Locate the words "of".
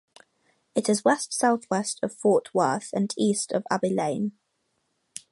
2.01-2.11, 3.51-3.63